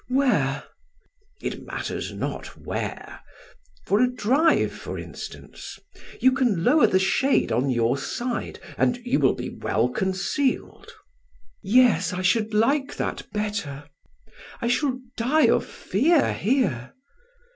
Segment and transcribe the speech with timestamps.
[0.09, 0.63] "Where?"
[1.43, 3.19] "It matters not where;
[3.85, 5.77] for a drive, for instance.
[6.19, 10.91] You can lower the shade on your side and you will be well concealed."
[11.61, 13.83] "Yes, I should like that better;
[14.59, 16.93] I shall die of fear here."